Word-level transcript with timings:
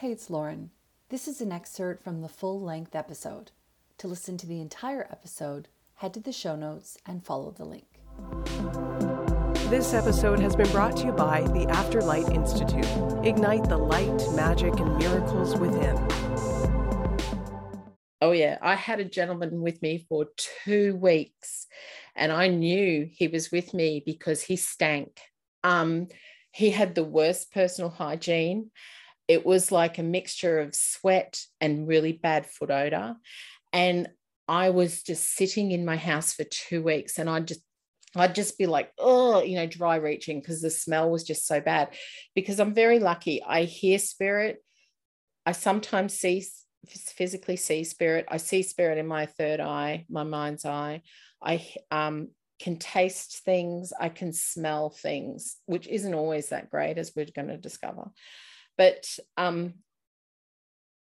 Hey, 0.00 0.12
it's 0.12 0.30
Lauren. 0.30 0.70
This 1.10 1.28
is 1.28 1.42
an 1.42 1.52
excerpt 1.52 2.02
from 2.02 2.22
the 2.22 2.28
full 2.30 2.58
length 2.58 2.94
episode. 2.94 3.50
To 3.98 4.08
listen 4.08 4.38
to 4.38 4.46
the 4.46 4.58
entire 4.58 5.06
episode, 5.12 5.68
head 5.96 6.14
to 6.14 6.20
the 6.20 6.32
show 6.32 6.56
notes 6.56 6.96
and 7.04 7.22
follow 7.22 7.50
the 7.50 7.66
link. 7.66 8.00
This 9.68 9.92
episode 9.92 10.40
has 10.40 10.56
been 10.56 10.70
brought 10.70 10.96
to 10.96 11.04
you 11.08 11.12
by 11.12 11.42
the 11.42 11.66
Afterlight 11.66 12.34
Institute. 12.34 12.86
Ignite 13.26 13.68
the 13.68 13.76
light, 13.76 14.24
magic, 14.32 14.80
and 14.80 14.96
miracles 14.96 15.54
within. 15.58 15.98
Oh, 18.22 18.32
yeah. 18.32 18.56
I 18.62 18.76
had 18.76 19.00
a 19.00 19.04
gentleman 19.04 19.60
with 19.60 19.82
me 19.82 20.06
for 20.08 20.28
two 20.38 20.96
weeks, 20.96 21.66
and 22.16 22.32
I 22.32 22.48
knew 22.48 23.06
he 23.12 23.28
was 23.28 23.52
with 23.52 23.74
me 23.74 24.02
because 24.06 24.40
he 24.40 24.56
stank. 24.56 25.20
Um, 25.62 26.08
he 26.52 26.70
had 26.70 26.94
the 26.94 27.04
worst 27.04 27.52
personal 27.52 27.90
hygiene. 27.90 28.70
It 29.30 29.46
was 29.46 29.70
like 29.70 29.98
a 29.98 30.02
mixture 30.02 30.58
of 30.58 30.74
sweat 30.74 31.40
and 31.60 31.86
really 31.86 32.10
bad 32.10 32.46
foot 32.46 32.72
odor. 32.72 33.14
And 33.72 34.08
I 34.48 34.70
was 34.70 35.04
just 35.04 35.36
sitting 35.36 35.70
in 35.70 35.84
my 35.84 35.96
house 35.96 36.32
for 36.32 36.42
two 36.42 36.82
weeks 36.82 37.16
and 37.16 37.30
I 37.30 37.38
just 37.38 37.60
I'd 38.16 38.34
just 38.34 38.58
be 38.58 38.66
like, 38.66 38.90
oh, 38.98 39.40
you 39.44 39.54
know, 39.54 39.68
dry 39.68 39.94
reaching 39.94 40.40
because 40.40 40.60
the 40.60 40.68
smell 40.68 41.08
was 41.12 41.22
just 41.22 41.46
so 41.46 41.60
bad. 41.60 41.90
Because 42.34 42.58
I'm 42.58 42.74
very 42.74 42.98
lucky. 42.98 43.40
I 43.40 43.62
hear 43.62 44.00
spirit. 44.00 44.64
I 45.46 45.52
sometimes 45.52 46.14
see 46.14 46.44
physically 46.88 47.54
see 47.54 47.84
spirit. 47.84 48.24
I 48.28 48.38
see 48.38 48.64
spirit 48.64 48.98
in 48.98 49.06
my 49.06 49.26
third 49.26 49.60
eye, 49.60 50.06
my 50.10 50.24
mind's 50.24 50.64
eye. 50.64 51.02
I 51.40 51.64
um, 51.92 52.30
can 52.60 52.78
taste 52.80 53.44
things. 53.44 53.92
I 53.96 54.08
can 54.08 54.32
smell 54.32 54.90
things, 54.90 55.58
which 55.66 55.86
isn't 55.86 56.14
always 56.14 56.48
that 56.48 56.68
great, 56.68 56.98
as 56.98 57.12
we're 57.14 57.26
going 57.32 57.46
to 57.46 57.58
discover. 57.58 58.10
But 58.80 59.04
um, 59.36 59.74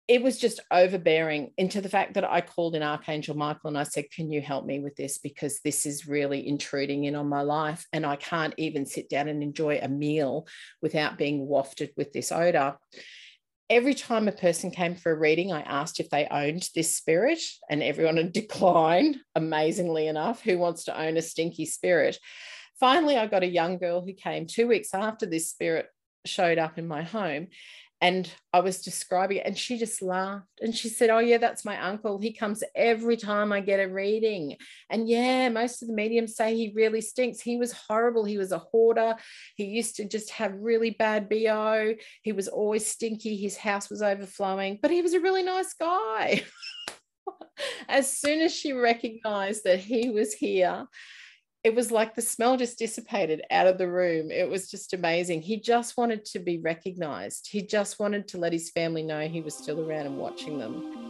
it 0.07 0.23
was 0.23 0.39
just 0.39 0.61
overbearing 0.71 1.51
into 1.57 1.81
the 1.81 1.89
fact 1.89 2.13
that 2.13 2.23
I 2.23 2.39
called 2.39 2.73
in 2.73 2.81
Archangel 2.81 3.35
Michael 3.35 3.67
and 3.67 3.77
I 3.77 3.83
said, 3.83 4.09
Can 4.11 4.31
you 4.31 4.39
help 4.39 4.65
me 4.65 4.79
with 4.79 4.95
this? 4.95 5.17
Because 5.17 5.59
this 5.59 5.85
is 5.85 6.07
really 6.07 6.47
intruding 6.47 7.03
in 7.03 7.17
on 7.17 7.27
my 7.27 7.41
life. 7.41 7.85
And 7.91 8.05
I 8.05 8.15
can't 8.15 8.53
even 8.57 8.85
sit 8.85 9.09
down 9.09 9.27
and 9.27 9.43
enjoy 9.43 9.79
a 9.81 9.89
meal 9.89 10.47
without 10.81 11.17
being 11.17 11.47
wafted 11.47 11.91
with 11.97 12.13
this 12.13 12.31
odor. 12.31 12.77
Every 13.69 13.93
time 13.93 14.29
a 14.29 14.31
person 14.31 14.71
came 14.71 14.95
for 14.95 15.11
a 15.11 15.19
reading, 15.19 15.51
I 15.51 15.59
asked 15.59 15.99
if 15.99 16.09
they 16.09 16.27
owned 16.31 16.69
this 16.75 16.95
spirit, 16.95 17.41
and 17.69 17.83
everyone 17.83 18.31
declined, 18.33 19.17
amazingly 19.35 20.07
enough. 20.07 20.41
Who 20.43 20.59
wants 20.59 20.85
to 20.85 20.97
own 20.97 21.17
a 21.17 21.21
stinky 21.21 21.65
spirit? 21.65 22.17
Finally, 22.79 23.17
I 23.17 23.27
got 23.27 23.43
a 23.43 23.47
young 23.47 23.79
girl 23.79 24.01
who 24.01 24.13
came 24.13 24.47
two 24.47 24.65
weeks 24.65 24.93
after 24.93 25.25
this 25.25 25.49
spirit 25.49 25.87
showed 26.25 26.57
up 26.57 26.77
in 26.77 26.87
my 26.87 27.03
home 27.03 27.47
and 28.01 28.29
I 28.51 28.59
was 28.59 28.81
describing 28.81 29.37
it, 29.37 29.45
and 29.45 29.57
she 29.57 29.77
just 29.77 30.01
laughed 30.01 30.59
and 30.61 30.75
she 30.75 30.89
said, 30.89 31.09
Oh, 31.09 31.19
yeah, 31.19 31.37
that's 31.37 31.63
my 31.63 31.81
uncle. 31.81 32.19
He 32.19 32.33
comes 32.33 32.61
every 32.75 33.15
time 33.15 33.53
I 33.53 33.61
get 33.61 33.79
a 33.79 33.87
reading. 33.87 34.57
And 34.89 35.07
yeah, 35.07 35.47
most 35.49 35.81
of 35.81 35.87
the 35.87 35.93
mediums 35.93 36.35
say 36.35 36.55
he 36.55 36.73
really 36.75 37.01
stinks. 37.01 37.39
He 37.39 37.57
was 37.57 37.71
horrible. 37.71 38.25
He 38.25 38.37
was 38.37 38.51
a 38.51 38.59
hoarder. 38.59 39.15
He 39.55 39.65
used 39.65 39.95
to 39.95 40.05
just 40.05 40.29
have 40.31 40.53
really 40.55 40.91
bad 40.91 41.29
BO. 41.29 41.95
He 42.21 42.33
was 42.33 42.49
always 42.49 42.85
stinky. 42.85 43.37
His 43.37 43.55
house 43.55 43.89
was 43.89 44.01
overflowing, 44.01 44.79
but 44.81 44.91
he 44.91 45.01
was 45.01 45.13
a 45.13 45.21
really 45.21 45.43
nice 45.43 45.73
guy. 45.73 46.43
as 47.87 48.11
soon 48.11 48.41
as 48.41 48.53
she 48.53 48.73
recognized 48.73 49.63
that 49.63 49.79
he 49.79 50.09
was 50.09 50.33
here, 50.33 50.85
it 51.65 51.73
was 51.73 51.89
like 51.89 52.13
the 52.13 52.21
smell 52.21 52.57
just 52.57 52.77
dissipated 52.77 53.41
out 53.49 53.65
of 53.65 53.79
the 53.79 53.87
room. 53.87 54.29
It 54.29 54.47
was 54.47 54.69
just 54.69 54.93
amazing. 54.93 55.41
He 55.41 55.59
just 55.59 55.97
wanted 55.97 56.23
to 56.25 56.37
be 56.37 56.59
recognized. 56.59 57.47
He 57.51 57.63
just 57.63 57.99
wanted 57.99 58.27
to 58.27 58.37
let 58.37 58.53
his 58.53 58.69
family 58.69 59.01
know 59.01 59.27
he 59.27 59.41
was 59.41 59.55
still 59.55 59.79
around 59.79 60.05
and 60.05 60.19
watching 60.19 60.59
them. 60.59 61.04